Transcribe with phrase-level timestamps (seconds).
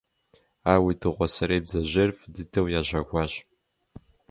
[0.71, 3.33] Ауэ уи дыгъуасэрей бдзэжьейр фӀы дыдэу ящэхуащ.